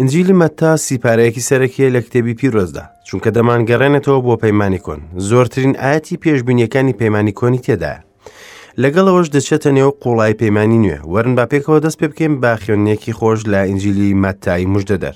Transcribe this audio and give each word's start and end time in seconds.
ئنجیلی 0.00 0.34
مەتا 0.42 0.70
سیپارەیەکی 0.86 1.46
سەرەکیە 1.48 1.88
لە 1.96 2.00
کتێبی 2.06 2.34
پیرۆزدا 2.40 2.84
چونکە 3.08 3.30
دەمان 3.36 3.60
گەڕێنێتەوە 3.70 4.18
بۆ 4.26 4.34
پەیمانی 4.44 4.80
کۆن 4.86 5.00
زۆرترین 5.28 5.72
ئاەتی 5.82 6.16
پێشببینیەکانی 6.24 6.98
پەیمانی 7.00 7.36
کۆنی 7.40 7.62
تێدایە 7.66 8.00
لەگەڵەوەش 8.82 9.28
دەچێتە 9.34 9.70
نێو 9.76 9.90
قوڵای 10.02 10.38
پەیمانی 10.40 10.82
نوێ 10.84 10.98
وەرن 11.12 11.34
با 11.38 11.44
پێکەوە 11.52 11.78
دەست 11.84 11.98
پێ 12.00 12.06
بکەین 12.10 12.32
با 12.42 12.52
خێنێکی 12.62 13.16
خۆش 13.18 13.40
لە 13.52 13.60
ئنجیلی 13.70 14.10
مەتایی 14.22 14.70
مژدەدەر 14.74 15.14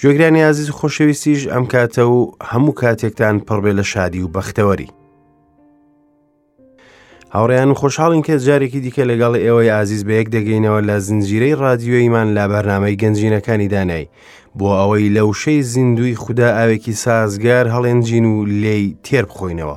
جۆگرانی 0.00 0.42
عزیز 0.50 0.68
خۆشەویستیش 0.78 1.40
ئەم 1.52 1.64
کاتە 1.72 2.02
و 2.14 2.20
هەموو 2.50 2.74
کاتێکتان 2.80 3.36
پڕبێ 3.48 3.72
لە 3.78 3.84
شادی 3.92 4.20
و 4.24 4.28
بەختەوەری 4.34 4.90
هاوڕیان 7.36 7.72
خۆشحاڵین 7.80 8.22
کە 8.26 8.34
جارێکی 8.46 8.80
دیکە 8.86 9.04
لەگەڵ 9.10 9.34
ئێوەی 9.44 9.72
ئازیز 9.74 10.02
بەیەک 10.08 10.26
دەگەینەوە 10.36 10.80
لە 10.88 10.96
زنجیرەی 11.06 11.58
رادیۆیمان 11.64 12.28
لا 12.36 12.44
بەرنمەی 12.52 12.98
گەنجینەکانی 13.02 13.68
دانای 13.74 14.06
بۆ 14.58 14.66
ئەوەی 14.80 15.08
لەو 15.16 15.28
شەی 15.42 15.62
زیندوی 15.62 16.16
خوددا 16.22 16.48
ئاوێکی 16.58 16.94
سازگار 17.04 17.66
هەڵێنجین 17.74 18.24
و 18.32 18.36
لێی 18.62 18.86
تێر 19.04 19.24
بخۆینەوە. 19.30 19.76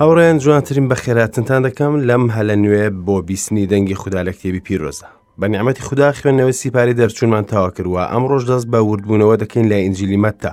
هاوڕێن 0.00 0.36
جوانترین 0.42 0.86
بە 0.90 0.96
خێراتنتان 1.02 1.60
دەکەم 1.66 1.92
لەم 2.08 2.24
هەلە 2.36 2.54
نوێ 2.62 2.84
بۆ 3.06 3.16
بیستنی 3.28 3.66
دەنگی 3.72 3.94
خوددا 4.00 4.20
لە 4.26 4.32
کتێبی 4.36 4.60
پیرۆزە. 4.66 5.10
بە 5.42 5.48
نیعممەتی 5.54 5.82
خوددا 5.82 6.12
خوێندنەوە 6.12 6.52
سیپاری 6.60 6.94
دەرچوونمان 7.00 7.44
تاوا 7.52 7.70
کردووە 7.76 8.04
ئەم 8.12 8.24
ڕۆژ 8.30 8.42
دەست 8.50 8.66
بە 8.72 8.78
وردبوونەوە 8.88 9.34
دەکەین 9.42 9.66
لە 9.72 9.76
ئینجلیمەتتا. 9.84 10.52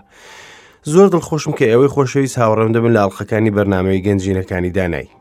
زۆر 0.92 1.08
دڵخۆشم 1.14 1.54
کە 1.58 1.66
ئەوەی 1.72 1.94
خۆشەویست 1.94 2.38
هاوڕێم 2.42 2.72
دەبن 2.76 2.92
لە 2.96 3.00
ئەڵلقەکانی 3.04 3.54
بەرنمەوەی 3.56 4.04
گەنجینەکانی 4.06 4.72
دانایی. 4.78 5.12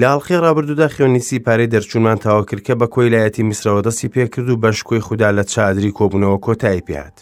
لاڵقی 0.00 0.36
ڕابردوودا 0.44 0.88
خێنیسی 0.96 1.38
پارەی 1.46 1.70
دەرچوونمان 1.74 2.18
تاوا 2.24 2.42
کردکە 2.50 2.74
بە 2.80 2.86
کۆی 2.94 3.10
لایەتی 3.14 3.42
میسرەوە 3.48 3.82
دەستی 3.86 4.08
پێکرد 4.14 4.48
و 4.50 4.56
بەشکۆی 4.62 5.00
خوددا 5.06 5.28
لە 5.38 5.42
چادری 5.52 5.92
کۆبوونەوە 5.98 6.38
کۆتایی 6.46 6.84
پێات. 6.88 7.16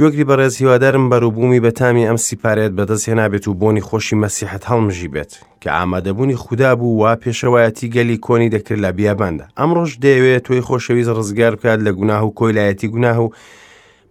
گوێگری 0.00 0.24
بەڕێز 0.30 0.54
هیوادارم 0.60 1.04
بەرووبوومی 1.10 1.60
بەتامی 1.66 2.06
ئەم 2.08 2.18
سیپارێت 2.28 2.72
بەدەست 2.78 3.04
هێنابێت 3.08 3.44
و 3.48 3.54
بۆنی 3.60 3.82
خۆشی 3.88 4.16
مەسیحەت 4.22 4.64
هەڵمژی 4.70 5.08
بێت 5.14 5.32
کە 5.62 5.68
ئامادەبوونی 5.76 6.36
خوددا 6.42 6.72
بوو 6.78 6.98
وا 7.00 7.12
پێشەوایەتی 7.24 7.90
گەلی 7.94 8.22
کۆنی 8.26 8.52
دەکرد 8.54 8.80
لە 8.84 8.90
بیاباندا 8.96 9.46
ئەمڕۆژ 9.58 9.90
دەیەوێت 10.04 10.42
توی 10.46 10.60
خۆشەویست 10.68 11.10
ڕزگار 11.18 11.52
بکات 11.58 11.80
لە 11.86 11.90
گوناه 11.98 12.22
و 12.26 12.30
کۆیلایەتی 12.38 12.88
گوناه 12.94 13.18
و 13.24 13.28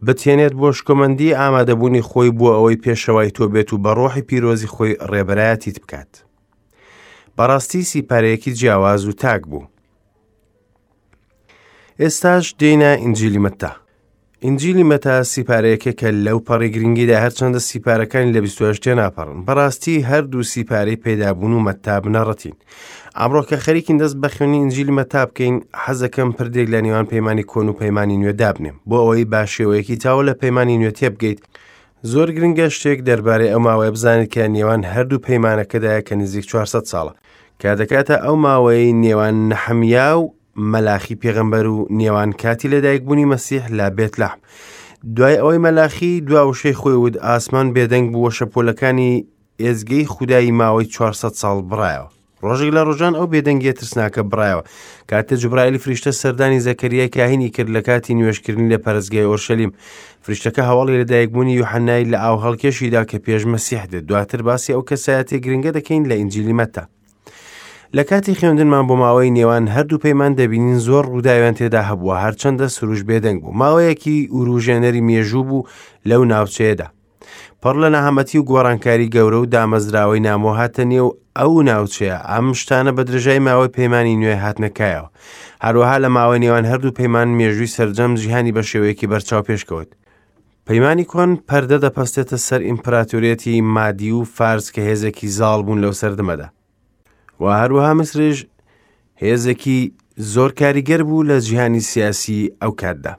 بتێنێت 0.05 0.53
بۆ 0.61 0.67
شکۆمەندی 0.77 1.35
ئامادەبوونی 1.39 2.03
خۆی 2.09 2.31
بووە 2.37 2.51
ئەوەی 2.57 2.81
پێشەوای 2.83 3.31
تۆ 3.37 3.43
بێت 3.53 3.69
و 3.73 3.77
بەڕۆحی 3.85 4.25
پیرۆزی 4.29 4.71
خۆی 4.73 4.93
ڕێبەرایەتیت 5.11 5.77
بکات. 5.83 6.11
بەڕاستی 7.37 7.81
سیپارەیەکی 7.89 8.51
جیاواز 8.59 9.03
و 9.07 9.11
تاک 9.21 9.41
بوو. 9.51 9.65
ئێستاش 12.01 12.45
دێنە 12.59 12.89
ئینجیلیمەتتا 13.03 13.73
ئینجیلی 14.43 14.83
مەتا 14.91 15.15
سیپارەیەکە 15.33 15.91
کە 15.99 16.07
لەو 16.25 16.39
پەڕی 16.47 16.71
گرنگیدا 16.75 17.17
هەرچەندە 17.23 17.59
سیپارەکانی 17.69 18.33
لە 18.35 18.39
28 18.41 18.87
ناپەڕن 18.99 19.39
بەڕاستی 19.47 20.03
هەردوو 20.09 20.43
سیپارەی 20.53 21.01
پێدابوون 21.03 21.53
و 21.53 21.63
مەتاب 21.67 22.03
نەڕەتین 22.15 22.53
ئامڕۆ 23.19 23.41
کە 23.49 23.55
خەریکین 23.65 23.97
دەست 24.01 24.15
بە 24.21 24.29
خوێنی 24.35 24.59
ئنجیلی 24.63 24.95
مەتا 24.99 25.23
بکەین 25.29 25.55
حەزەکەم 25.83 26.29
پردێک 26.37 26.67
لە 26.73 26.79
نێوان 26.85 27.05
پەیمانی 27.11 27.45
کۆن 27.51 27.67
و 27.69 27.73
پەیمانی 27.81 28.17
نوێ 28.21 28.33
دابنێم 28.41 28.77
بۆ 28.89 28.97
ئەوەی 29.03 29.25
باشێوەیەکی 29.33 29.95
تاوە 30.03 30.23
لە 30.29 30.33
پەیمانی 30.41 30.77
نوێ 30.81 30.91
تێ 30.99 31.07
بگەیت 31.13 31.39
زۆر 32.11 32.27
گرنگە 32.37 32.67
شتێک 32.75 32.99
دەربارەی 33.07 33.51
ئەو 33.53 33.61
ماوەیە 33.67 33.91
بزانیت 33.95 34.29
کە 34.33 34.43
نێوان 34.55 34.81
هەردوو 34.93 35.23
پەیمانەکەدایە 35.27 36.01
کە 36.07 36.13
نزیک 36.21 36.45
400 36.53 36.83
ساڵە 36.91 37.13
کە 37.61 37.69
دەکاتە 37.79 38.15
ئەو 38.25 38.35
ماوەی 38.45 38.91
نێوان 39.03 39.35
نەحەمیا 39.51 40.09
و 40.21 40.25
مەلاخی 40.73 41.17
پێغمبەر 41.23 41.65
و 41.67 41.87
نێوان 41.99 42.31
کاتی 42.41 42.69
لەدایک 42.73 43.01
بوونی 43.07 43.29
مەسیح 43.33 43.63
لا 43.77 43.87
بێت 43.97 44.13
لەحم. 44.21 44.39
دوای 45.15 45.39
ئەوەی 45.41 45.61
مەلاخی 45.65 46.13
دواوشەی 46.27 46.77
خۆیود 46.81 47.15
ئاسمان 47.25 47.67
بێدەنگ 47.75 48.07
بووە 48.13 48.31
شەپۆلەکانی 48.37 49.11
ئێزگەی 49.63 50.05
خودایی 50.13 50.51
ماوەی 50.59 50.85
400 50.85 51.33
ساڵ 51.41 51.57
برایەوە. 51.71 52.09
ڕۆژێک 52.45 52.71
لە 52.77 52.81
ڕۆژان 52.87 53.13
ئەو 53.17 53.27
بێدەنگی 53.33 53.73
ترسناکە 53.79 54.21
برایەوە 54.31 54.63
کاتە 55.09 55.33
جبرایلی 55.41 55.77
فریشتە 55.83 56.11
سەردانی 56.21 56.59
زەکەریای 56.67 57.09
کاهینی 57.15 57.49
کرد 57.55 57.69
لە 57.75 57.81
کاتی 57.87 58.13
نوێشکردنی 58.19 58.69
لە 58.73 58.77
پەرزگای 58.85 59.27
ئۆرشەلیم 59.29 59.71
فریشتەکە 60.25 60.63
هەواڵی 60.69 60.99
لەدایکبوونی 61.01 61.57
یوحەنایی 61.59 62.09
لە 62.11 62.17
ئاو 62.25 62.37
هەڵکێشیدا 62.45 63.01
کە 63.09 63.17
پێش 63.25 63.43
مەسیح 63.53 63.83
دێت 63.91 64.05
دواتر 64.09 64.41
باسی 64.47 64.71
ئەو 64.73 64.81
کەسایەتی 64.89 65.37
گرنگە 65.45 65.71
دەکەین 65.77 66.03
لە 66.09 66.15
ئینجیلیمەتە 66.21 66.83
لە 67.97 68.03
کاتی 68.09 68.33
خوێندنمان 68.39 68.85
بۆ 68.89 68.95
ماوەی 69.03 69.33
نێوان 69.37 69.65
هەردوو 69.75 70.01
پەیمان 70.05 70.31
دەبینین 70.39 70.79
زۆر 70.87 71.03
ڕووداویان 71.11 71.55
تێدا 71.59 71.81
هەبووە 71.89 72.15
هەرچەندە 72.23 72.67
سروش 72.75 73.01
بێدەنگ 73.09 73.37
بوو 73.41 73.57
ماوەیەکی 73.61 74.27
ئوروژێنەری 74.35 75.01
مێژوو 75.09 75.43
بوو 75.49 75.65
لەو 76.09 76.21
ناوچەیەدا 76.31 76.87
پڕ 77.61 77.75
لە 77.83 77.89
نەهامەتی 77.95 78.37
و 78.39 78.43
گۆڕانکاری 78.51 79.11
گەورە 79.15 79.39
و 79.41 79.49
دامەزراوەی 79.53 80.21
نامۆ 80.27 80.51
هاتە 80.59 80.83
نێو 80.91 81.09
ئەو 81.37 81.51
ناوچەیە 81.69 82.17
ئەم 82.31 82.47
شتانە 82.61 82.91
بە 82.97 83.01
درژای 83.09 83.41
ماوەی 83.47 83.73
پەیمانی 83.77 84.19
نوێ 84.21 84.35
هاتنەکایەوە 84.43 85.07
هەروەها 85.65 85.97
لە 86.03 86.09
ماوەی 86.17 86.41
نێوان 86.43 86.65
هەردوو 86.71 86.95
پەیمان 86.99 87.29
مێژووی 87.39 87.73
سرجەم 87.77 88.11
جیهانی 88.21 88.51
بە 88.57 88.61
شێوەیەکی 88.69 89.09
بەرچاو 89.11 89.43
پێشکەوت 89.49 89.89
پەیمانی 90.67 91.05
کۆن 91.11 91.31
پەردە 91.49 91.77
دەپەستێتە 91.83 92.37
سەر 92.47 92.61
ئیمپراتوریەتی 92.69 93.55
مادی 93.75 94.11
و 94.17 94.21
فارس 94.37 94.65
کە 94.75 94.81
هێزێکی 94.89 95.27
زاڵ 95.37 95.59
بوون 95.65 95.79
لەو 95.83 95.93
سەردمەدا 96.01 96.49
و 97.39 97.43
هەروەها 97.61 97.93
مسرش 97.99 98.37
هێزێکی 99.23 99.79
زۆر 100.33 100.51
کاریگەر 100.59 101.01
بوو 101.07 101.23
لە 101.29 101.37
جیهانی 101.45 101.79
سیاسی 101.91 102.49
ئەو 102.63 102.71
کاتدا. 102.81 103.13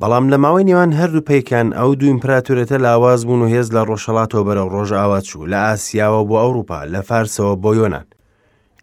بەڵام 0.00 0.24
لە 0.32 0.36
ماوەی 0.44 0.66
نێوان 0.68 0.90
هەردوو 1.00 1.20
پیکان 1.30 1.66
ئەو 1.78 1.90
دوو 1.98 2.08
ئیمپراتورەتە 2.12 2.76
لاواز 2.86 3.20
بوون 3.26 3.40
و 3.42 3.48
هێز 3.52 3.68
لە 3.76 3.82
ڕۆژەڵاتەوە 3.88 4.44
بەرەو 4.48 4.68
ڕۆژ 4.74 4.90
ئاوا 4.98 5.20
چوو 5.28 5.46
لە 5.52 5.58
ئاسیاوە 5.68 6.22
بۆ 6.28 6.36
ئەوروپا 6.42 6.78
لە 6.92 7.00
فارسەوە 7.08 7.54
بۆ 7.62 7.70
یۆناان. 7.80 8.06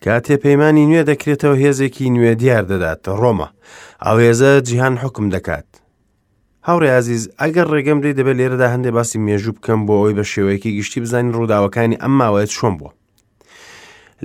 کاتێ 0.03 0.35
پەیمانانی 0.44 0.85
نوێ 0.90 1.01
دەکرێتەوە 1.12 1.56
هێزێکی 1.63 2.09
نوێ 2.16 2.34
دیار 2.41 2.63
دەدات 2.72 3.01
ڕۆمە 3.19 3.47
ئەو 4.06 4.18
هێزە 4.25 4.51
جیهان 4.68 4.95
حکم 5.03 5.25
دەکات. 5.35 5.66
هاوڕێ 6.68 6.90
عزیز 7.00 7.24
ئەگەر 7.41 7.68
ڕێگەم 7.74 8.00
دی 8.03 8.13
دەبێت 8.18 8.38
لێرەدا 8.40 8.68
هەندێک 8.74 8.94
باسی 8.97 9.18
مێژوو 9.28 9.53
بکەم 9.57 9.80
بۆ 9.88 9.94
ئەوی 10.00 10.16
بە 10.18 10.24
شێوەیەکی 10.31 10.75
گشتی 10.80 11.01
بزانین 11.03 11.31
ڕووداوەکانی 11.38 12.00
ئەم 12.03 12.13
ماوەیە 12.19 12.47
چۆن 12.56 12.74
بووە. 12.80 12.94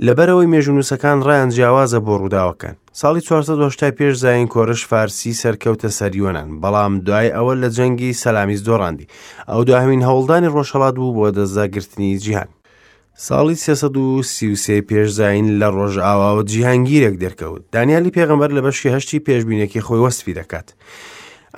لەبەرەوەی 0.07 0.49
مێژونووسەکان 0.53 1.17
ڕایان 1.27 1.49
جیاوازە 1.55 1.99
بۆ 2.05 2.11
ڕووداوەکەن 2.21 2.75
ساڵی 2.99 3.21
1970 3.21 3.97
پێش 3.99 4.13
زاین 4.23 4.47
کۆرش 4.53 4.81
فارسی 4.89 5.33
سەرکەوتە 5.43 5.89
سەریۆنان 5.99 6.47
بەڵام 6.61 6.93
دوای 7.07 7.29
ئەوە 7.37 7.53
لە 7.63 7.69
جەنگی 7.77 8.17
سەلامیز 8.23 8.61
دۆڕاندی 8.67 9.09
ئەو 9.51 9.61
داهمین 9.69 10.01
هەوڵدانی 10.07 10.51
ڕۆژهڵات 10.55 10.95
بوو 10.99 11.15
بۆ 11.17 11.27
دەزاگررتنی 11.37 12.11
جیهان 12.23 12.49
ساڵی 13.27 13.55
1933 13.55 14.81
پێشزین 14.89 15.45
لە 15.61 15.67
ڕۆژ 15.75 15.93
ئاواوە 16.07 16.43
جیهانگیرێک 16.51 17.15
دەرکەوت 17.23 17.61
دانیالی 17.73 18.11
پێغمبەر 18.15 18.49
لە 18.57 18.61
بەشی 18.65 18.89
هەشتی 18.95 19.19
پێشبینێکی 19.27 19.81
خۆی 19.85 20.01
وەسفی 20.05 20.37
دەکات. 20.39 20.67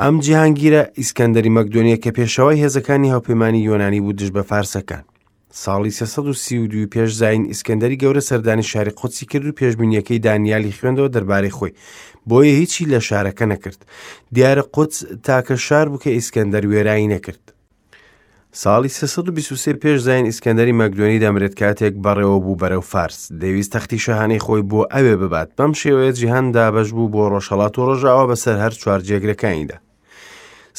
ئەم 0.02 0.16
جیهانگیرە 0.26 0.84
ئیسکەندەری 1.00 1.54
مەکدۆنیە 1.58 1.98
کە 2.04 2.12
پێشەوەی 2.18 2.62
هێزەکانی 2.64 3.12
هاوپەیمانی 3.14 3.66
یۆنانی 3.70 4.02
بوو 4.04 4.14
دش 4.20 4.30
بە 4.36 4.42
فارسەکان 4.50 5.04
ساڵی 5.60 5.90
1932 5.94 6.86
پێش 6.96 7.12
زین 7.16 7.46
ئیسکەندەری 7.54 8.00
گەورە 8.02 8.20
سەردانی 8.30 8.64
شاری 8.72 8.92
قوچی 8.92 9.26
کرد 9.26 9.46
و 9.46 9.52
پێشبینیەکەی 9.60 10.20
دانیالی 10.26 10.72
خوێندەوە 10.78 11.10
دەربارەی 11.16 11.56
خۆی 11.58 11.72
بۆیە 12.30 12.54
هیچی 12.60 12.86
لە 12.92 13.00
شارەکە 13.08 13.42
نەکرد 13.52 13.86
دیارە 14.36 14.64
قوچ 14.76 14.92
تاکە 15.26 15.56
شار 15.68 15.88
بکە 15.94 16.08
ئیسکەندەر 16.14 16.64
وێرایی 16.72 17.12
نەکرد 17.16 17.44
ساڵی 18.62 18.90
1923 18.92 19.74
پێش 19.84 19.98
زین 20.08 20.26
ئیسکەندەری 20.26 20.78
مەگدۆنی 20.80 21.22
دەمرێت 21.24 21.54
کاتێک 21.60 21.94
بەڕێوە 22.04 22.40
بوو 22.44 22.60
بەرەو 22.62 22.84
فارس 22.92 23.20
دەویست 23.42 23.72
تەختی 23.76 24.00
شەهانەی 24.06 24.44
خۆی 24.46 24.62
بۆ 24.70 24.82
ئەوێ 24.94 25.16
ببات 25.22 25.50
بەم 25.58 25.72
شێوەیە 25.82 26.12
جیهان 26.20 26.46
دابش 26.56 26.90
بوو 26.96 27.12
بۆ 27.14 27.22
ڕۆژهڵات 27.34 27.74
و 27.76 27.86
ڕۆژاوە 27.88 28.26
بەسەر 28.32 28.56
هەر 28.64 28.74
چوارجێگرەکانیدا 28.82 29.78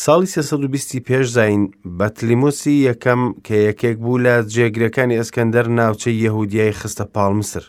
ساڵی 0.00 0.26
1920 0.32 1.00
پێش 1.08 1.26
زین 1.36 1.66
بەتلیموسی 1.98 2.70
یەکەم 2.88 3.20
کە 3.46 3.56
یەکێک 3.68 3.96
بوو 4.02 4.18
لە 4.24 4.34
جێگرەکانی 4.54 5.18
ئەسکەندەر 5.20 5.66
ناوچەی 5.68 6.20
یەهودیای 6.24 6.72
خستە 6.80 7.04
پاڵمسر. 7.14 7.64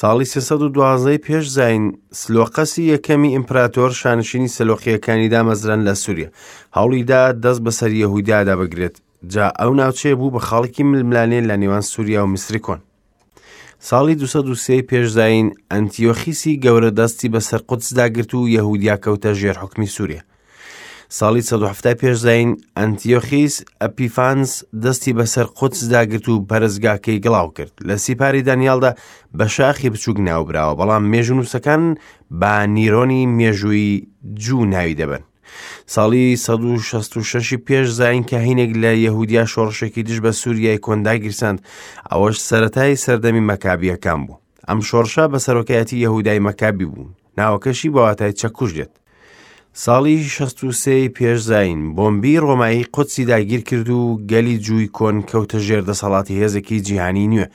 ساڵی 0.00 0.26
1920 0.36 1.20
پێش 1.26 1.44
زین 1.58 1.82
سلۆقەسی 2.20 2.82
یەکەمی 2.94 3.32
ئیمپراتۆر 3.36 3.90
شانشینی 4.00 4.48
سەلۆخیەکانی 4.56 5.30
دامەزران 5.34 5.80
لە 5.88 5.94
سووریا 6.02 6.28
هەوڵیدا 6.76 7.22
دەست 7.44 7.60
بەسەر 7.64 7.90
یەهودیادا 8.02 8.54
بگرێت 8.60 8.96
جا 9.32 9.46
ئەو 9.60 9.72
ناوچەیە 9.80 10.16
بوو 10.20 10.34
بە 10.36 10.40
خاڵکی 10.48 10.82
ململانێن 10.90 11.44
لە 11.50 11.56
نێوان 11.62 11.84
سووریا 11.92 12.22
و 12.24 12.30
میسری 12.34 12.60
کۆن. 12.66 12.80
ساڵی 13.88 14.14
2023 14.14 14.82
پێشزین 14.90 15.46
ئەنتیۆخیسی 15.72 16.60
گەورە 16.64 16.90
دەستی 16.98 17.28
بەسەر 17.34 17.60
قوتسداگرت 17.68 18.30
و 18.34 18.48
یەهودیا 18.56 18.96
کەوتە 19.04 19.32
ژێر 19.40 19.56
حکمی 19.62 19.86
سووریا. 19.96 20.22
ساڵی 21.18 21.40
1970 21.40 21.94
پێشدەین 22.00 22.50
ئەنتیۆخیس 22.78 23.54
ئەپیفانس 23.80 24.50
دەستی 24.84 25.12
بەسەر 25.18 25.46
قوتسداگرت 25.58 26.28
و 26.28 26.44
پەرزگاکەی 26.50 27.20
گڵاو 27.26 27.48
کرد 27.56 27.72
لە 27.88 27.94
سیپاری 27.96 28.42
دانیالدا 28.42 28.90
بە 29.38 29.42
شاخی 29.56 29.90
بچووک 29.90 30.18
ناوبراوە 30.28 30.76
بەڵام 30.80 31.02
مێژونووسەکان 31.12 31.82
با 32.40 32.64
نیرۆنی 32.76 33.22
مێژووی 33.38 33.92
جوو 34.34 34.64
ناوی 34.64 34.94
دەبن. 35.00 35.22
ساڵی 35.94 36.26
1966 36.32 37.54
پێش 37.54 37.86
زین 37.98 38.22
کە 38.30 38.36
هینێک 38.46 38.72
لە 38.82 38.92
یەهودیا 39.04 39.44
شۆڕشێکی 39.46 40.02
دش 40.08 40.18
بە 40.24 40.30
سووریای 40.30 40.78
کۆنداگیرسند 40.78 41.58
ئەوەش 42.12 42.36
سەتای 42.50 42.96
سەردەمی 43.04 43.46
مەکابیەکان 43.50 44.20
بوو. 44.26 44.36
ئەم 44.68 44.80
شۆڕشە 44.88 45.24
بە 45.32 45.38
سەرۆکایەتی 45.46 46.02
یەهودای 46.04 46.44
مەکابی 46.48 46.86
بوون. 46.90 47.10
ناوەکەشی 47.38 47.92
بەواتای 47.94 48.32
چەکوش 48.40 48.72
دێت. 48.78 48.92
ساڵی 49.78 50.16
16 50.28 51.08
پێشزین 51.16 51.94
بۆمبی 51.94 52.38
ڕۆمایی 52.40 52.82
قوتسی 52.92 53.24
داگیر 53.24 53.60
کرد 53.62 53.88
و 53.90 54.20
گەلی 54.30 54.56
جووی 54.66 54.90
کۆن 54.98 55.16
کەوتە 55.30 55.58
ژێر 55.66 55.80
دەسەڵاتی 55.90 56.38
هێزێکی 56.42 56.80
جیهانی 56.86 57.28
نوێ 57.32 57.46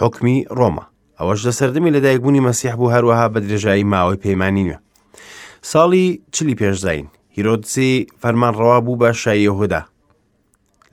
حکمی 0.00 0.46
ڕۆما 0.58 0.84
ئەوەش 1.18 1.40
لە 1.46 1.52
سەردەمی 1.58 1.94
لەدایکبوونی 1.96 2.44
مەسیح 2.48 2.74
بوو 2.78 2.92
هەروەها 2.94 3.26
بە 3.34 3.38
درێژایی 3.44 3.88
ماوەی 3.92 4.20
پەیمانی 4.24 4.64
نوێ 4.68 4.78
ساڵی 5.70 6.08
چلی 6.34 6.58
پێشزین 6.60 7.06
هیرۆدسی 7.36 7.92
فەرمانڕەوا 8.22 8.78
بوو 8.84 9.00
بە 9.02 9.10
شایەهدا 9.22 9.82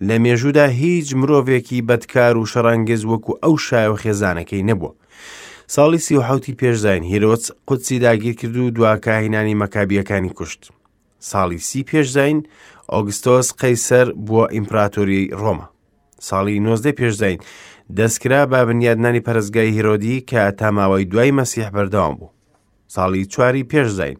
لە 0.07 0.15
مێژودا 0.23 0.65
هیچ 0.81 1.07
مرۆڤێکی 1.19 1.85
بەدکار 1.89 2.33
و 2.37 2.49
شەڕانگەز 2.51 3.01
وەکو 3.11 3.33
ئەو 3.43 3.53
شایە 3.67 3.93
خێزانەکەی 4.03 4.65
نەبووە 4.69 4.91
ساڵی 5.71 5.97
سیحوتی 6.05 6.53
پێشزین 6.61 7.03
هیرۆچ 7.11 7.43
قوتسی 7.67 7.99
داگیر 7.99 8.35
کرد 8.41 8.55
و 8.57 8.69
دواکهینانی 8.75 9.55
مەکابیەکانی 9.63 10.33
کوشت. 10.37 10.61
ساڵی 11.31 11.57
سی 11.67 11.81
پێشزین 11.91 12.37
ئۆگستۆس 12.93 13.47
قەیسەر 13.61 14.07
بووە 14.25 14.45
ئیمپراتۆری 14.55 15.23
ڕۆما. 15.41 15.65
ساڵی 16.27 16.55
90 16.59 16.91
پێشزین 16.99 17.39
دەستکرا 17.97 18.41
با 18.51 18.59
بنیادنانی 18.65 19.25
پەرزگای 19.27 19.73
هیرۆدی 19.77 20.23
کە 20.29 20.51
تاماوای 20.59 21.03
دوای 21.05 21.31
مەسیح 21.37 21.67
بەردەوام 21.75 22.15
بوو. 22.19 22.31
ساڵی 22.95 23.25
چواری 23.31 23.63
پێشزین. 23.69 24.17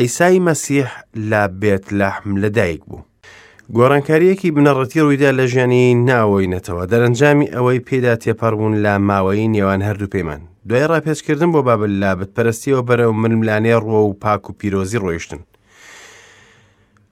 ئەیسای 0.00 0.38
مەسیح 0.48 0.86
لە 1.30 1.42
بێت 1.60 1.84
لەحم 1.98 2.32
لەدایک 2.42 2.82
بوو. 2.90 3.00
گۆڕانکاریەکی 3.76 4.50
بنەڕەتی 4.56 4.98
ڕوویدا 5.04 5.30
لە 5.38 5.44
ژیانی 5.52 5.84
ناوەینەتەوە 6.08 6.84
دەرەنجامی 6.92 7.50
ئەوەی 7.54 7.84
پێدا 7.88 8.14
تێپەڕبوون 8.24 8.74
لا 8.84 8.94
ماوەی 9.08 9.48
نێوان 9.54 9.80
هەردوو 9.88 10.12
پەیمان 10.14 10.40
دوای 10.68 10.86
ڕاپێچکردن 10.92 11.50
بۆ 11.54 11.60
بابل 11.68 11.92
لابت 12.02 12.30
پەرستیەوە 12.36 12.82
بەرەو 12.88 13.12
مرملانێ 13.22 13.74
ڕۆ 13.86 13.98
و 14.08 14.12
پاک 14.22 14.42
و 14.50 14.52
پیرۆزی 14.58 14.98
ڕۆیشتن 15.04 15.40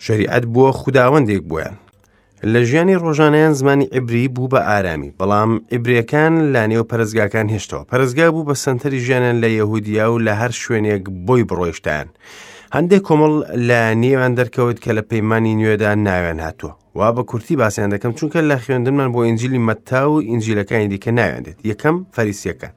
شریعەت 0.04 0.44
بووە 0.52 0.70
خودداوەندێک 0.80 1.42
بوویان 1.48 1.76
لە 2.52 2.60
ژیانی 2.68 2.96
ڕۆژانیان 3.04 3.52
زمانی 3.58 3.88
ئیبری 3.94 4.28
بوو 4.34 4.48
بە 4.52 4.60
ئارامی 4.68 5.12
بەڵام 5.18 5.50
ئیبریەکان 5.72 6.52
لا 6.52 6.62
نێو 6.70 6.84
پەرزگاکان 6.90 7.46
هێشتەوە 7.54 7.84
پەرزگا 7.90 8.28
بوو 8.34 8.44
بە 8.48 8.54
سنتەری 8.64 9.00
ژیانیان 9.06 9.36
لە 9.44 9.48
یەهودیا 9.58 10.06
و 10.12 10.18
لە 10.26 10.32
هەر 10.40 10.52
شوێنێک 10.62 11.04
بۆی 11.26 11.44
بڕۆیشتیان. 11.48 12.08
هەندێک 12.76 13.02
کۆمەڵ 13.08 13.34
لە 13.68 13.80
نێوان 14.02 14.32
دەرکەوت 14.40 14.78
کە 14.84 14.90
لە 14.98 15.02
پەیمانانی 15.10 15.58
نوێدا 15.60 15.90
ناوێن 16.08 16.40
هاتووە 16.46 16.72
وا 16.98 17.08
بە 17.16 17.22
کورتی 17.30 17.54
باسییان 17.62 17.90
دەکەم 17.94 18.12
چونکە 18.18 18.40
لە 18.50 18.56
خوێندنمان 18.62 19.08
بۆ 19.14 19.20
ئنجلی 19.28 19.64
مەتا 19.68 20.02
و 20.08 20.22
ئینجیلەکانی 20.30 20.88
دیکە 20.92 21.10
ناوێنێت 21.18 21.58
یەکەم 21.70 21.96
فەریسیەکان. 22.14 22.72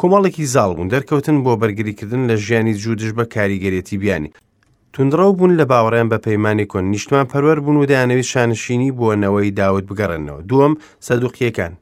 کۆمەڵێکی 0.00 0.48
زاڵبوون 0.54 0.88
دەرکەوتن 0.94 1.36
بۆ 1.44 1.52
بەرگریکردن 1.62 2.22
لە 2.30 2.34
ژیانی 2.44 2.74
جوودش 2.82 3.10
بە 3.18 3.24
کاریگەرێتی 3.34 3.96
بیانی. 4.02 4.30
تونندڕە 4.94 5.26
بوون 5.38 5.52
لە 5.60 5.64
باوەڕیان 5.70 6.08
بە 6.12 6.18
پەیمانی 6.26 6.68
کۆن 6.72 6.84
نیشتمان 6.92 7.26
پەروەەر 7.32 7.58
بوون 7.64 7.76
و 7.78 7.86
دایانەوەی 7.90 8.26
شانشینی 8.32 8.90
بۆنەوەی 8.98 9.50
داوت 9.60 9.84
بگەڕنەوە 9.90 10.40
دووەم 10.50 10.72
سەدوقیەکان 11.06 11.72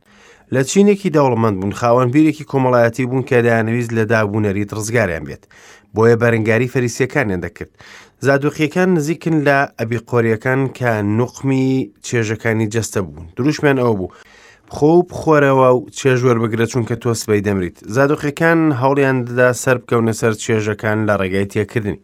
لە 0.54 0.60
چینێکی 0.70 1.10
دەوڵمەند 1.16 1.56
بوون 1.60 1.74
خاوەن 1.80 2.08
بیرێکی 2.14 2.44
کۆمەڵایەتی 2.50 3.04
بوون 3.10 3.22
کە 3.28 3.36
دایانەویست 3.46 3.92
لە 3.98 4.04
دابوونەریت 4.12 4.70
ڕزگاریان 4.78 5.24
بێت 5.28 5.42
بۆیە 5.94 6.16
بەرەنگاری 6.22 6.72
فەریسیەکانیان 6.74 7.40
دەکرد 7.46 7.72
زادوخیەکان 8.26 8.88
نزیکن 8.98 9.36
لە 9.48 9.58
ئەبی 9.78 9.98
قۆریەکان 10.10 10.60
کە 10.78 10.90
نوقمی 11.18 11.66
چێژەکانی 12.06 12.66
جەستە 12.74 13.00
بوون 13.06 13.26
دروشمیان 13.36 13.78
ئەوە 13.82 13.94
بوو. 14.00 14.10
خۆب 14.76 15.06
خۆرەوە 15.20 15.68
و 15.76 15.80
چێژوەر 15.98 16.36
بگرە 16.42 16.66
چونکە 16.72 16.96
تۆسبەی 17.02 17.42
دەمریت 17.46 17.76
زادۆخەکان 17.94 18.60
هەوڵیان 18.80 19.18
دەدا 19.26 19.48
سەر 19.62 19.76
بکەونە 19.82 20.12
سەر 20.20 20.32
چێژەکان 20.44 20.98
لە 21.08 21.14
ڕێگای 21.20 21.46
تێکردنی 21.52 21.98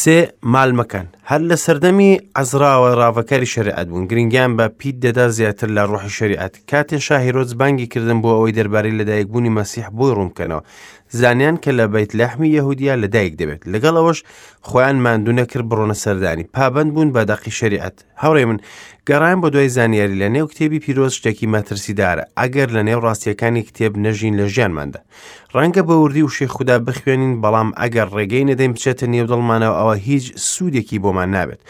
سێ 0.00 0.18
مالمەکەن 0.54 1.06
هەر 1.30 1.40
لە 1.50 1.56
سەردەمی 1.64 2.12
ئەزراوە 2.36 2.90
ڕاوەکاری 3.00 3.50
شریعەت 3.54 3.86
بوون 3.90 4.04
گرنگیان 4.10 4.52
بە 4.58 4.66
پیت 4.78 4.96
دەدا 5.04 5.26
زیاتر 5.38 5.68
لە 5.76 5.82
ڕۆحی 5.90 6.12
شریعەت 6.18 6.54
کاتێ 6.70 6.98
شاهیرۆز 7.06 7.50
بانگی 7.60 7.86
کردن 7.92 8.18
بۆ 8.22 8.30
ئەوەی 8.36 8.54
دەربارەی 8.58 8.98
لەدایکبوونی 9.00 9.54
مەسیح 9.58 9.86
بۆی 9.98 10.14
ڕوومکەنەوە 10.16 10.62
زانیان 11.20 11.56
کە 11.64 11.70
لە 11.78 11.86
بەیت 11.94 12.12
لەحمی 12.20 12.48
یەهودیا 12.56 12.94
لەدایک 13.02 13.32
دەبێت 13.40 13.62
لەگەڵ 13.72 13.94
ئەوەش 13.98 14.18
خۆیان 14.68 14.96
مادونە 15.04 15.44
کرد 15.50 15.66
بڕۆنە 15.70 15.96
سەردانی 16.04 16.44
پابند 16.54 16.90
بوون 16.94 17.10
بە 17.14 17.22
دەقی 17.30 17.52
شریعەت 17.60 17.96
هەوڕێ 18.22 18.44
من 18.48 18.58
گەڕایان 19.08 19.40
بۆ 19.42 19.48
دوای 19.54 19.68
زانیاری 19.76 20.16
لە 20.22 20.28
نێو 20.34 20.46
کتێبی 20.52 20.78
پیرۆز 20.84 21.12
شتێکی 21.18 21.46
مەترسیدارە 21.54 22.24
ئەگەر 22.40 22.68
لە 22.76 22.82
نێو 22.88 23.00
ڕاستیەکانی 23.04 23.62
کتێب 23.68 23.92
نەژین 24.04 24.34
لە 24.40 24.46
ژیانماندا 24.54 25.00
ڕەنگە 25.56 25.82
بە 25.88 25.94
وردی 26.02 26.22
وشێ 26.26 26.46
خوددا 26.54 26.76
بخوێنین 26.86 27.32
بەڵام 27.42 27.68
ئەگەر 27.80 28.08
ڕێگەی 28.16 28.48
نەدەین 28.50 28.72
بچێتە 28.76 29.04
نێو 29.12 29.26
دڵمانەوە 29.32 29.76
ئەوە 29.80 29.94
هیچ 30.06 30.24
سوودێکی 30.52 31.02
بۆمان 31.04 31.30
نابێت 31.36 31.60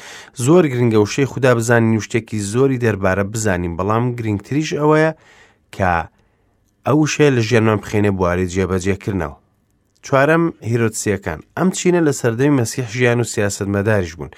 زۆر 0.44 0.64
گرنگە 0.72 0.98
وشەی 1.04 1.26
خوددا 1.32 1.52
بزانین 1.58 2.00
شتێکی 2.06 2.38
زۆری 2.52 2.80
دەربارە 2.84 3.24
بزانین 3.32 3.76
بەڵام 3.78 4.04
گرنگتریش 4.18 4.70
ئەوەیە 4.80 5.10
کە 5.76 5.92
ئەو 6.86 6.98
شێ 7.14 7.28
لە 7.36 7.40
ژێرمان 7.48 7.78
بخێنە 7.82 8.10
بواری 8.18 8.48
جێبەجێکردنەوە 8.54 9.36
چوارەم 10.06 10.44
هیرۆتسیەکان 10.70 11.40
ئەم 11.58 11.68
چینە 11.76 12.00
لە 12.08 12.12
سەردەمی 12.20 12.56
مەسیح 12.60 12.86
ژیان 12.96 13.18
و 13.20 13.24
سیاست 13.34 13.64
مەداریش 13.74 14.12
بوون 14.18 14.30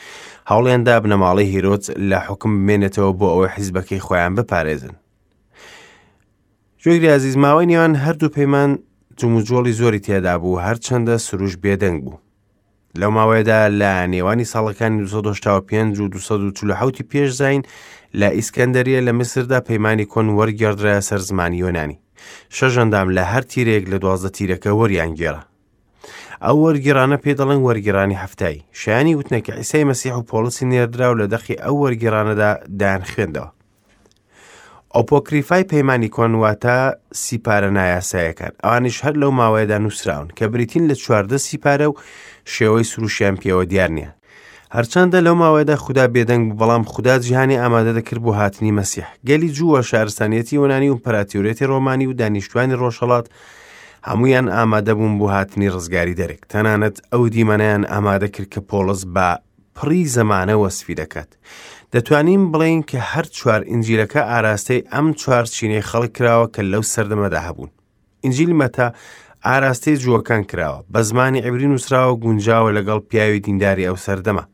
هەوڵیاندا 0.50 0.94
بنەماڵی 1.02 1.50
هیرۆت 1.54 1.84
لە 2.10 2.18
حکم 2.26 2.52
بمێنێتەوە 2.60 3.12
بۆ 3.18 3.26
ئەوەی 3.32 3.52
حیزبەکەی 3.56 4.04
خۆیان 4.06 4.32
بپارێزن. 4.38 4.94
جۆگری 6.82 7.14
عزیزماوەی 7.16 7.68
نێوان 7.70 7.92
هەردوو 8.04 8.34
پەیمان 8.36 8.70
جوموجۆڵی 9.20 9.72
زۆری 9.80 10.00
تێدا 10.06 10.34
بوو 10.42 10.60
هەرچەندە 10.66 11.14
سروش 11.26 11.54
بێدەنگ 11.62 11.98
بوو. 12.04 12.18
لەو 13.00 13.10
ماوەیەدا 13.16 13.58
لە 13.80 13.90
نێوانی 14.12 14.50
ساڵەکانی 14.52 14.98
1950 15.04 15.58
و 16.02 16.08
1940 16.08 17.02
پێش 17.10 17.28
زین 17.40 17.62
لە 18.20 18.28
ئیسکەندەریە 18.38 19.00
لە 19.06 19.12
مسردا 19.18 19.60
پەیمانی 19.68 20.06
کۆن 20.12 20.26
وەرگێڕدرا 20.38 20.98
سەر 21.08 21.20
زمانی 21.28 21.60
یۆنانی. 21.62 21.98
شەژەندام 22.56 23.08
لە 23.16 23.22
هەر 23.32 23.42
تیرێک 23.50 23.84
لە 23.92 23.96
دوازدە 24.02 24.30
تیرەکە 24.38 24.70
وەریان 24.80 25.12
گێرە. 25.18 25.42
ئەو 26.44 26.56
وەرگێرانە 26.64 27.16
پێ 27.24 27.32
دەڵێن 27.40 27.60
وەرگێرانی 27.66 28.20
هەفتایی 28.22 28.60
شایانی 28.80 29.16
وتنەکە 29.18 29.52
ئیسای 29.60 29.84
مەسیح 29.90 30.14
و 30.16 30.22
پۆلسی 30.30 30.64
نێردرا 30.72 31.06
و 31.12 31.18
لە 31.20 31.26
دەخی 31.34 31.60
ئەو 31.64 31.76
وەرگێرانەدا 31.82 32.50
دایان 32.80 33.02
خوێندەوە. 33.10 33.50
ئۆپۆکریفای 34.96 35.62
پەیمانانی 35.70 36.08
کۆنواتە 36.16 36.74
سیپارە 37.22 37.70
نایاسایەکان 37.76 38.52
ئەوانش 38.64 38.96
هەر 39.04 39.14
لەو 39.22 39.30
ماوەیەدا 39.40 39.78
نووسراون 39.84 40.28
کە 40.36 40.42
بریتین 40.52 40.84
لە 40.90 40.94
چواردە 41.02 41.36
سیپارە 41.46 41.82
و 41.90 41.94
شێوەی 42.54 42.82
سروشیان 42.90 43.36
پێوە 43.42 43.64
دیار 43.70 43.88
نییە 43.96 44.10
هەرچەندە 44.76 45.18
لەو 45.26 45.34
ماوەیەدا 45.42 45.74
خوددا 45.84 46.06
بێدەنگ 46.14 46.46
بەڵام 46.58 46.82
خوددا 46.92 47.18
جیهانی 47.18 47.56
ئامادە 47.62 47.92
دەکرد 47.98 48.20
بۆ 48.26 48.32
هاتنی 48.40 48.72
مەسیح 48.78 49.06
گەلی 49.28 49.50
جووە 49.56 49.80
شارستانیەتی 49.90 50.52
یۆنانی 50.58 50.88
و 50.92 51.00
پەراتیورێتی 51.04 51.66
ڕۆمانی 51.70 52.06
و 52.08 52.12
دانیشتوانی 52.20 52.76
ڕۆژەڵات 52.82 53.26
هەمویان 54.10 54.46
ئامادە 54.56 54.92
بوون 54.96 55.14
بۆ 55.20 55.26
هاتنی 55.36 55.70
ڕزگاری 55.74 56.14
دەرێک 56.20 56.42
تەنانەت 56.52 56.96
ئەو 57.12 57.22
دیمەنیان 57.34 57.84
ئامادە 57.92 58.28
کرد 58.34 58.48
کە 58.54 58.60
پۆلس 58.70 59.02
بە 59.14 59.28
پڕی 59.76 60.02
زەمانە 60.16 60.54
وەسفی 60.62 60.94
دەکات 61.00 61.30
دەتوانین 61.96 62.42
بڵین 62.54 62.80
کە 62.90 62.98
هەر 63.10 63.26
چوار 63.38 63.60
ئنجیرەکە 63.72 64.22
ئاراستەی 64.30 64.80
ئەم 64.92 65.06
چوار 65.22 65.44
چینەی 65.54 65.82
خەڵک 65.90 66.12
کراوە 66.18 66.46
کە 66.54 66.62
لەو 66.72 66.82
سەردەمەدا 66.92 67.40
هەبوون. 67.46 67.70
ئنجیل 68.24 68.52
مەتا 68.60 68.86
ئاراستەی 69.46 69.96
جووەکان 70.02 70.42
کراوە 70.50 70.82
بە 70.92 71.00
زمانی 71.08 71.42
عبری 71.48 71.68
نووسراوە 71.72 72.16
گونجاوە 72.24 72.70
لەگەڵ 72.76 72.98
پیاوی 73.08 73.40
دینداری 73.46 73.86
ئەو 73.88 73.96
سەردەمە. 74.06 74.44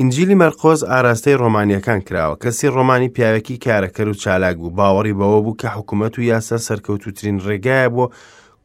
ئنجلی 0.00 0.34
مەرقۆز 0.42 0.80
ئاراستەی 0.90 1.38
ڕۆمانیەکان 1.42 2.00
کراوە 2.08 2.34
کەسی 2.42 2.68
ڕۆمانی 2.76 3.08
پیاوێکی 3.14 3.58
کارەکەر 3.64 4.06
و 4.08 4.12
چالاک 4.22 4.56
بوو 4.60 4.70
باوەڕی 4.78 5.14
بەوە 5.18 5.40
بوو 5.44 5.56
کە 5.60 5.64
حکوومەت 5.76 6.14
و 6.18 6.20
یاسا 6.30 6.56
سەرکەوتوترین 6.68 7.38
ڕێگایە 7.46 7.88
بۆ 7.94 8.04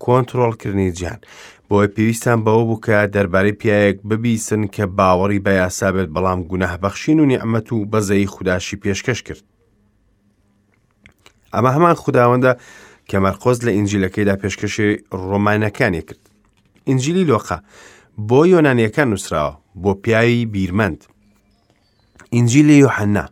کۆنتترۆلکردنی 0.03 0.91
جیان 0.97 1.19
بۆی 1.69 1.87
پێویستان 1.95 2.39
بەوە 2.45 2.63
بووکە 2.69 2.97
دەربارەی 3.15 3.57
پیاەک 3.61 3.97
ببیسن 4.09 4.63
کە 4.75 4.83
باوەڕی 4.97 5.43
بە 5.45 5.51
یاسابێت 5.61 6.09
بەڵام 6.15 6.39
گوناهبەخشین 6.51 7.19
و 7.19 7.25
نیعممەت 7.31 7.67
و 7.71 7.85
بەزەی 7.91 8.25
خودداشی 8.33 8.77
پێشکەش 8.83 9.19
کرد. 9.27 9.43
ئەمە 11.53 11.71
هەمان 11.75 11.95
خودداوەندە 12.01 12.51
کە 13.09 13.17
مەرخۆز 13.25 13.57
لە 13.65 13.71
ئینجیلەکەیدا 13.77 14.35
پێشکەشی 14.41 14.89
ڕۆمانەکانی 15.27 16.01
کرد. 16.07 16.23
ئینجیلی 16.87 17.27
لۆخە 17.29 17.57
بۆ 18.29 18.39
یۆنانیەکان 18.53 19.07
نووسراوە 19.13 19.53
بۆ 19.83 19.91
پیاوی 20.03 20.45
بیرمەند. 20.53 20.99
ئینجیلی 22.35 22.75
یحەننا 22.87 23.25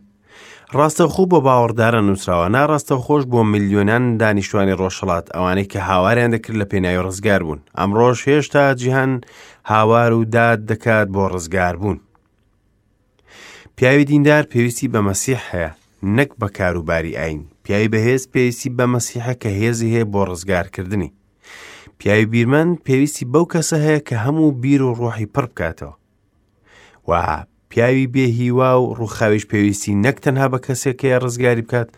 ڕاستەخوو 0.78 1.26
بۆ 1.32 1.38
باوەڕدارە 1.46 2.00
نووسراوە 2.06 2.46
ناڕاستە 2.54 2.94
خۆش 3.04 3.22
بۆ 3.32 3.40
میلیۆنان 3.52 4.04
دانیشتوانی 4.20 4.74
ڕۆژهڵات 4.80 5.26
ئەوانەی 5.34 5.64
کە 5.72 5.78
هاواریان 5.90 6.30
دەکرد 6.34 6.56
لە 6.62 6.66
پێناوی 6.72 7.04
ڕزگار 7.06 7.40
بوون 7.46 7.60
ئەمڕۆژ 7.78 8.18
هێشتا 8.28 8.62
جیهان 8.80 9.12
هاوار 9.70 10.10
و 10.18 10.24
داد 10.34 10.58
دەکات 10.72 11.08
بۆ 11.14 11.24
ڕزگار 11.34 11.74
بوون 11.80 11.98
پیاوی 13.76 14.04
دیندار 14.10 14.42
پێویستی 14.52 14.88
بە 14.94 15.00
مەسیح 15.08 15.40
هەیە 15.50 15.70
نەک 16.16 16.30
بە 16.40 16.48
کاروباری 16.58 17.16
ئاین 17.20 17.42
پیاوی 17.64 17.88
بەهێز 17.94 18.22
پێویستی 18.32 18.70
بە 18.78 18.86
مەسیحە 18.94 19.34
کە 19.42 19.50
هێزی 19.60 19.92
هەیە 19.94 20.04
بۆ 20.12 20.20
ڕزگارکردنی 20.30 21.12
پیاوی 21.98 22.26
بیرمەند 22.32 22.74
پێویستی 22.86 23.26
بەو 23.32 23.46
کەسە 23.52 23.76
هەیە 23.86 24.00
کە 24.08 24.16
هەموو 24.24 24.50
بیر 24.62 24.82
و 24.82 24.94
ڕۆحی 25.00 25.30
پڕ 25.34 25.46
بکاتەوە 25.52 25.94
و 27.08 27.10
پیاوی 27.68 28.06
بێهیوا 28.14 28.72
و 28.80 28.94
ڕووخاویش 28.98 29.44
پێویستی 29.50 29.94
نەک 30.06 30.16
تەنها 30.24 30.46
بە 30.52 30.58
کەسێکەیە 30.66 31.18
ڕزگاری 31.24 31.62
بکات 31.66 31.88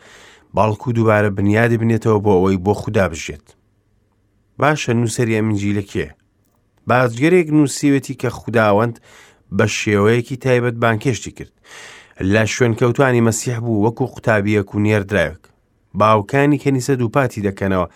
باڵکو 0.56 0.88
دووبارە 0.96 1.30
بنیادی 1.36 1.76
بنێتەوە 1.80 2.18
بۆ 2.24 2.30
ئەوەی 2.36 2.56
بۆ 2.66 2.72
خوددا 2.80 3.06
بژێت. 3.12 3.46
باشە 4.62 4.88
نووسری 4.92 5.36
ئەمنجیلەکێ. 5.38 6.08
بازگەرێک 6.88 7.48
نووسیوێتی 7.56 8.14
کە 8.22 8.26
خودداوەند 8.38 8.94
بە 9.56 9.66
شێوەیەکی 9.78 10.36
تایبەت 10.44 10.74
بانکشتی 10.84 11.30
کرد. 11.38 11.52
لە 12.32 12.42
شوێن 12.52 12.72
کەوتانی 12.80 13.24
مەسیح 13.28 13.58
بوو 13.64 13.82
وەکو 13.88 14.06
قوتابیەک 14.14 14.68
و 14.74 14.78
نێردراوێک. 14.86 15.42
باوکانی 16.00 16.58
کەنیسە 16.64 16.90
دووپاتی 17.00 17.42
دەکەنەوە 17.48 17.88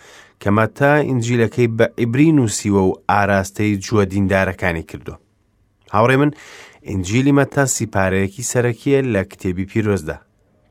کەمە 0.43 0.65
تا 0.77 0.91
ئینجیلەکەی 1.07 1.69
بە 1.77 1.85
ئیبری 1.99 2.29
نووسیوە 2.37 2.81
و 2.89 2.93
ئاراستەی 3.09 3.79
جووە 3.85 4.03
دیندارەکانی 4.13 4.83
کردو. 4.89 5.15
هاوڕێ 5.93 6.11
من 6.21 6.31
ئینجیلی 6.91 7.31
مەتا 7.39 7.63
سیپارەیەکی 7.75 8.47
سەرەکیە 8.51 8.99
لە 9.13 9.21
کتێبی 9.31 9.65
پیرۆزدا 9.71 10.17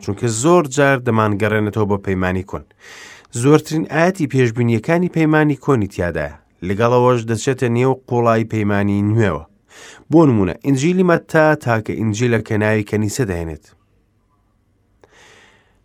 چونکە 0.02 0.26
زۆر 0.42 0.64
جار 0.76 0.96
دەمانگەڕێنێتەوە 1.06 1.86
بۆ 1.90 1.96
پەیمانی 2.06 2.48
کۆن 2.50 2.64
زۆرترین 3.42 3.84
ئاەتی 3.94 4.30
پێشببینیەکانی 4.32 5.12
پەیمانی 5.16 5.60
کۆنی 5.64 5.88
تیادایە 5.94 6.34
لەگەڵەوەش 6.68 7.20
دەچێتە 7.30 7.66
نێو 7.76 7.92
قوڵای 8.08 8.48
پەیمانی 8.52 8.98
نوێوە 9.10 9.44
بۆ 10.10 10.20
نمونە 10.28 10.54
ئینجیلی 10.66 11.06
مەتا 11.10 11.46
تاکە 11.64 11.92
ئینجیلە 12.00 12.38
کەناوی 12.48 12.86
کەنیسە 12.90 13.24
دەێنێت 13.30 13.64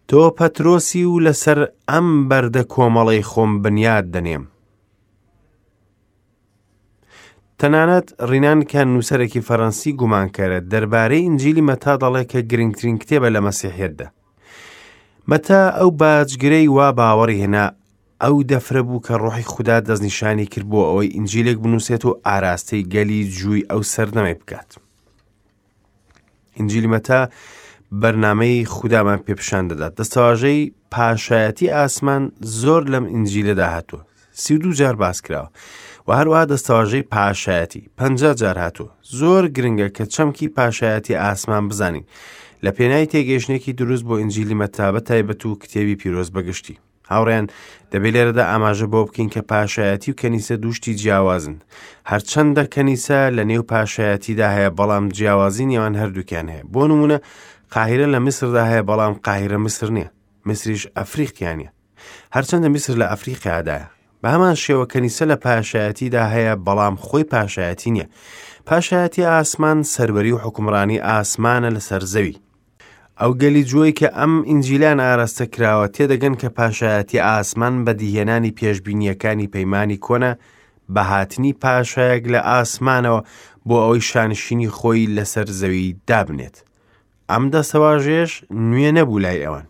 تۆ 0.09 0.21
پەترۆسی 0.37 1.03
و 1.07 1.15
لەسەر 1.25 1.59
ئەم 1.89 2.07
بەردە 2.29 2.63
کۆمەڵی 2.73 3.21
خۆم 3.31 3.51
بنیاد 3.63 4.05
دەنێم 4.15 4.43
تەنانەت 7.61 8.07
ڕینانکە 8.29 8.81
نووسەرێکی 8.93 9.45
فەەنسی 9.47 9.91
گومانکەرە 9.99 10.59
دەربارەی 10.71 11.25
ئنجلی 11.27 11.65
مەتا 11.69 11.93
دەڵێ 12.03 12.23
کە 12.31 12.39
گرنگترین 12.51 12.97
کتێبە 13.01 13.29
لە 13.35 13.39
مەسیحێتدا. 13.47 14.07
مەتا 15.31 15.61
ئەو 15.79 15.89
باجگرەی 16.01 16.67
وا 16.75 16.87
باوەڕی 16.99 17.41
هێنا 17.43 17.65
ئەو 18.23 18.35
دەفرە 18.51 18.81
بوو 18.87 19.03
کە 19.07 19.13
ڕۆحی 19.23 19.49
خوددا 19.53 19.77
دەستنیشانی 19.87 20.45
کرد 20.53 20.67
بۆ 20.71 20.79
ئەوەی 20.89 21.13
ئنجیلێک 21.17 21.57
بنووسێت 21.63 22.03
و 22.05 22.17
ئاراستەی 22.27 22.87
گەلی 22.93 23.21
جووی 23.37 23.65
ئەو 23.71 23.81
سەرنەمەی 23.93 24.35
بکات. 24.41 24.69
ئنجلی 26.59 26.89
مەتا 26.95 27.19
بەرنمەی 28.01 28.57
خوددامان 28.75 29.19
پێپشان 29.25 29.63
دەدات 29.71 29.93
دەستەواژەی 29.99 30.59
پاشایەتی 30.93 31.71
ئاسمان 31.77 32.23
زۆر 32.61 32.83
لەم 32.93 33.05
ئنجیلە 33.15 33.55
داهاتوە 33.61 33.99
سی 34.41 34.55
دو 34.61 34.71
جار 34.79 34.95
باس 35.01 35.17
کراوە. 35.25 35.49
و 36.07 36.11
هەروە 36.19 36.45
دەستەواژەی 36.51 37.03
پاشایەتی 37.13 37.89
پەنج 37.99 38.19
جار 38.41 38.57
هاتووە 38.65 38.89
زۆر 39.19 39.43
گرنگە 39.57 39.89
کە 39.97 40.05
چەمکی 40.15 40.47
پاشایەتی 40.57 41.19
ئاسمان 41.23 41.67
بزانین 41.69 42.05
لە 42.65 42.69
پێنای 42.77 43.05
تێگەشتێکی 43.11 43.73
دروست 43.79 44.03
بۆ 44.07 44.15
ئنجیلی 44.21 44.59
مەتابە 44.61 45.01
تایبەت 45.09 45.41
و 45.45 45.57
کتێوی 45.61 45.95
پیرۆز 46.01 46.29
بەگشتی 46.35 46.75
هاوڕێن 47.11 47.45
دەبێت 47.91 48.13
لێرەدا 48.15 48.43
ئاماژە 48.51 48.87
بۆ 48.93 48.99
بکەین 49.07 49.29
کە 49.35 49.41
پاشایەتی 49.51 50.11
و 50.11 50.17
کەنیسە 50.21 50.51
دوشتی 50.63 50.95
جیاوازن 51.01 51.57
هەرچەندە 52.11 52.63
کەنیسە 52.75 53.17
لە 53.37 53.43
نێو 53.51 53.63
پاشایەتیدا 53.71 54.47
هەیە 54.55 54.71
بەڵام 54.77 55.05
جیاوازین 55.17 55.69
یوان 55.75 55.95
هەردووکیان 56.01 56.47
هەیە 56.53 56.63
بۆ 56.73 56.81
نمونە 56.91 57.17
قاهرە 57.73 58.07
لە 58.13 58.19
میسردا 58.25 58.63
هەیە 58.71 58.83
بەڵام 58.89 59.13
قاهرە 59.27 59.57
مسر 59.65 59.89
نییە 59.97 60.09
مسریش 60.47 60.83
ئەفریقییانە 60.97 61.69
هەرچەندە 62.35 62.67
میسر 62.75 62.95
لە 63.01 63.05
ئەفریقیادایە 63.11 63.87
بە 64.23 64.27
هەمان 64.33 64.55
شێوە 64.63 64.85
کەنیسە 64.93 65.23
لە 65.31 65.37
پاشایەتیدا 65.45 66.23
هەیە 66.33 66.53
بەڵام 66.65 66.95
خۆی 67.05 67.25
پاشایەتی 67.31 67.91
نییە. 67.95 68.07
پاشایەتی 68.69 69.29
ئاسمان 69.33 69.79
سەربەری 69.93 70.33
و 70.35 70.39
حکمڕانی 70.45 70.99
ئاسمانە 71.09 71.69
لە 71.75 71.81
سەرزەوی. 71.89 72.35
ئەو 73.19 73.31
گەلی 73.41 73.63
جوۆی 73.69 73.91
کە 73.99 74.07
ئەم 74.19 74.33
ئینجیلان 74.49 74.99
ئاراستە 75.07 75.45
کراوە 75.53 75.87
تێدەگەن 75.95 76.35
کە 76.41 76.47
پاشایەتی 76.57 77.23
ئاسمان 77.29 77.75
بە 77.85 77.91
دیهێنانی 77.99 78.55
پێشببینیەکانی 78.59 79.51
پەیمانی 79.53 79.97
کۆنە 80.05 80.31
بە 80.93 81.01
هاتنی 81.11 81.53
پاشایەک 81.63 82.23
لە 82.33 82.39
ئاسمانەوە 82.51 83.21
بۆ 83.67 83.75
ئەوەی 83.83 84.01
شانشینی 84.11 84.69
خۆی 84.77 85.13
لەسەر 85.15 85.47
زەوی 85.59 85.95
دابنێت. 86.09 86.57
ئەم 87.31 87.43
دەسەواژێش 87.53 88.31
نوێ 88.71 88.89
نەبوو 88.97 89.19
لای 89.23 89.43
ئەوان. 89.43 89.65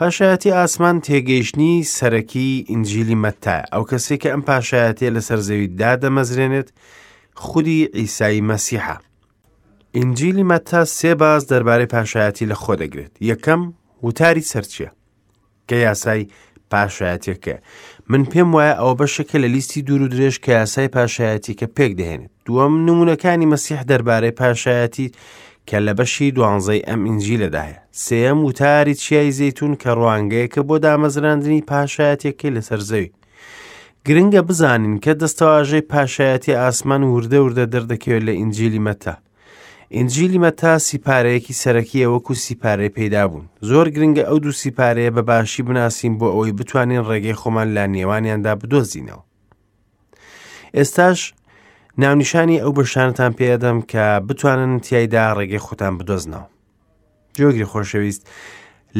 پاشایەتی 0.00 0.50
ئاسمان 0.58 0.96
تێگەیشتنی 1.06 1.84
سەرەکی 1.96 2.64
ئینجیلی 2.70 3.16
مەتا 3.24 3.58
ئەو 3.72 3.82
کەسێک 3.90 4.20
کە 4.22 4.28
ئەم 4.32 4.42
پاشایەتێ 4.48 5.06
لەسەر 5.16 5.40
زەوی 5.48 5.66
دادەمەزرێنێت 5.80 6.68
خودی 7.44 7.88
ئیسایی 7.98 8.46
مەسیحا. 8.48 8.96
ئینجیلی 9.96 10.44
مەتا 10.50 10.82
سێ 10.98 11.12
باز 11.22 11.42
دەربارەی 11.50 11.92
پاشایەتی 11.94 12.50
لە 12.50 12.56
خۆ 12.62 12.74
دەگرێت 12.82 13.14
یەکەم 13.30 13.60
وتاری 14.06 14.48
سەرچیە 14.50 14.90
کە 15.68 15.76
یاسای 15.86 16.22
پاشایەتێکە 16.72 17.56
من 18.10 18.22
پێم 18.32 18.48
وایە 18.54 18.74
ئەو 18.80 18.92
بەشەکە 19.00 19.36
لە 19.44 19.48
لیستی 19.54 19.82
دوور 19.86 20.02
و 20.02 20.08
درێژ 20.14 20.36
کە 20.44 20.50
یاسای 20.60 20.88
پاشایەتی 20.96 21.54
کە 21.60 21.66
پێک 21.76 21.92
دەهێنێت 22.00 22.32
دووەم 22.46 22.74
نمونونەکانی 22.86 23.50
مەسیح 23.52 23.80
دەربارەی 23.90 24.36
پاشایەتی 24.40 25.08
کە 25.68 25.78
لە 25.86 25.92
بەشی 25.98 26.30
دوانزەی 26.36 26.86
ئەم 26.88 27.00
ئینجیلەداهەیە 27.08 27.80
سێم 28.06 28.38
وتاری 28.46 28.94
چیای 29.02 29.32
زەتون 29.38 29.72
کە 29.82 29.90
ڕوانگەیەکە 29.98 30.60
بۆ 30.68 30.76
دامەزراندنی 30.84 31.62
پاشایەتێکی 31.70 32.54
لەسەر 32.56 32.80
زەوی 32.90 33.12
گرنگە 34.06 34.42
بزانین 34.48 34.96
کە 35.04 35.12
دەستەواژەی 35.20 35.88
پاشایەتی 35.92 36.58
ئاسمان 36.62 37.02
وردە 37.14 37.38
وردە 37.46 37.64
دەردەکەوێت 37.74 38.22
لە 38.28 38.32
ئینجیلی 38.40 38.82
مەتا 38.86 39.14
ئینجیلی 39.96 40.40
مەتا 40.44 40.72
سیپارەیەکی 40.88 41.58
سەرەکیە 41.62 42.06
وەکو 42.14 42.34
سیپارەی 42.44 42.92
پیدا 42.98 43.22
بوون 43.30 43.46
زۆر 43.70 43.86
گرنگە 43.96 44.24
ئەو 44.28 44.38
دوو 44.44 44.52
سیپارەیە 44.62 45.10
بە 45.16 45.22
باشی 45.30 45.62
بناسیین 45.68 46.14
بۆ 46.18 46.26
ئەوەی 46.34 46.52
بتوانین 46.58 47.02
ڕێگەی 47.08 47.38
خۆمان 47.40 47.68
لا 47.76 47.84
نێوانیاندا 47.94 48.52
بدۆزینەوە 48.60 49.22
ئێستاش 50.76 51.20
ناونیشانی 51.98 52.60
ئەو 52.60 52.72
بەشانتان 52.78 53.32
پێدەم 53.38 53.78
کە 53.90 54.04
بتوانن 54.28 54.74
تایدا 54.86 55.26
ڕێگەی 55.38 55.58
خۆتان 55.66 55.94
بدۆزنەوە 55.98 56.46
جۆگری 57.38 57.64
خۆشەویست 57.70 58.22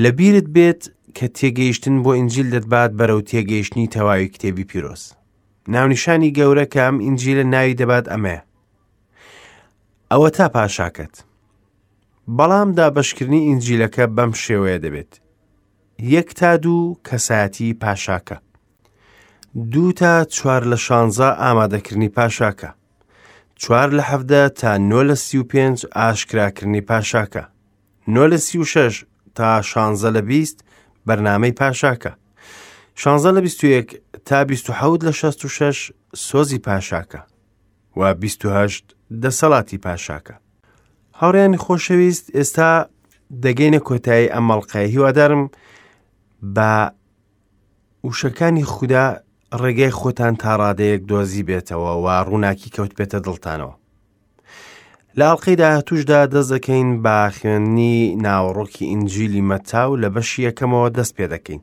لەبیرت 0.02 0.44
بێت 0.54 0.82
کە 1.16 1.26
تێگەیشتن 1.36 1.96
بۆ 2.04 2.10
ئنجیل 2.18 2.48
دەتبات 2.54 2.90
بەرەو 2.98 3.22
تێگەیشتنی 3.30 3.88
تەواوی 3.94 4.28
کتێبی 4.34 4.64
پیرۆز 4.70 5.02
ناونیشانی 5.72 6.32
گەورە 6.38 6.64
کام 6.74 6.94
ئینجیل 7.04 7.38
لە 7.42 7.46
ناوی 7.54 7.74
دەبات 7.80 8.06
ئەمە 8.12 8.38
ئەوە 10.12 10.30
تا 10.36 10.46
پاشاکەت 10.54 11.14
بەڵام 12.36 12.70
دابشکردنی 12.76 13.42
ئینجیلەکە 13.48 14.04
بەم 14.16 14.32
شێوەیە 14.44 14.78
دەبێت 14.84 15.12
یەک 16.14 16.28
تا 16.38 16.52
دوو 16.64 16.94
کەساەتی 17.08 17.68
پاشاکە 17.82 18.38
دوو 19.72 19.92
تا 20.00 20.12
چوار 20.34 20.62
لە 20.70 20.78
شانزە 20.86 21.28
ئامادەکردنی 21.42 22.08
پاشاکە 22.16 22.68
چوار 23.62 23.88
لە 23.98 24.02
حەفدە 24.10 24.42
تا 24.60 24.70
نۆ 24.90 25.00
لە 25.08 25.14
سی 25.24 25.38
و 25.38 25.42
پێنج 25.50 25.76
ئاشکراکردنی 25.96 26.80
پاشاکە 26.88 27.44
نۆ 28.14 28.24
لە 28.32 28.36
سی 28.46 28.58
و 28.58 28.64
شەش 28.72 28.94
تا 29.36 29.62
شانزە 29.70 30.10
لە 30.16 30.20
بیست 30.30 30.58
بەرنامەی 31.08 31.52
پاشاکە 31.60 32.10
شانزە 33.02 33.30
لە 33.36 33.40
21 33.40 34.02
تا 34.24 34.44
26 34.44 35.06
لە 35.06 35.10
66 35.10 35.92
سۆزی 36.16 36.58
پاشاکە 36.58 37.20
و 37.96 38.14
28 38.14 38.96
دەسەڵاتی 39.22 39.78
پاشاکە 39.86 40.34
هاوڕیانی 41.20 41.58
خۆشەویست 41.58 42.30
ئێستا 42.34 42.86
دەگەینە 43.42 43.78
کۆتایی 43.88 44.28
ئەمەڵقای 44.28 44.76
هیوادارم 44.76 45.50
بە 46.54 46.88
وشەکانی 48.08 48.62
خوددا 48.64 49.16
ڕێگەی 49.62 49.92
خۆتان 50.00 50.34
تا 50.42 50.50
ڕادەیەک 50.60 51.00
دۆزی 51.10 51.46
بێتەوە 51.48 51.92
و 52.02 52.06
ڕووناکی 52.28 52.68
کەوت 52.74 52.92
بێتە 52.98 53.18
دڵتانەوە. 53.26 53.74
لاڵقەی 55.18 55.56
داهاتوشدا 55.60 56.20
دەزەکەین 56.34 56.88
با 57.04 57.16
خوێننی 57.36 57.96
ناوەڕۆکی 58.24 58.84
ئینجیلی 58.92 59.46
مەتاو 59.50 59.90
لە 60.02 60.08
بەشی 60.14 60.44
یەکەمەوە 60.48 60.88
دەست 60.96 61.14
پێ 61.16 61.26
دەکەین. 61.34 61.60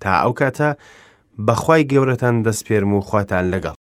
تا 0.00 0.12
ئەو 0.22 0.32
کاتە 0.40 0.70
بەخوای 1.46 1.88
گەورەتان 1.92 2.36
دەست 2.46 2.62
پێرم 2.68 2.92
و 2.94 3.00
خواتان 3.08 3.44
لەگەڵ. 3.54 3.77